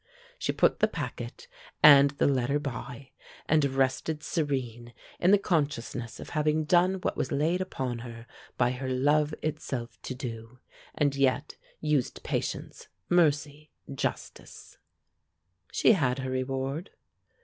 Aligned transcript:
She 0.39 0.51
put 0.51 0.79
the 0.79 0.87
packet 0.87 1.47
and 1.83 2.09
the 2.09 2.25
letter 2.25 2.57
by, 2.57 3.11
and 3.47 3.63
rested 3.65 4.23
serene 4.23 4.95
in 5.19 5.29
the 5.29 5.37
consciousness 5.37 6.19
of 6.19 6.29
having 6.31 6.63
done 6.65 6.95
what 6.95 7.15
was 7.15 7.31
laid 7.31 7.61
upon 7.61 7.99
her 7.99 8.25
by 8.57 8.71
her 8.71 8.89
love 8.89 9.35
itself 9.43 10.01
to 10.01 10.15
do, 10.15 10.57
and 10.95 11.15
yet 11.15 11.55
used 11.81 12.23
patience, 12.23 12.87
mercy, 13.09 13.69
justice. 13.93 14.79
She 15.71 15.91
had 15.91 16.17
her 16.17 16.31
reward. 16.31 16.89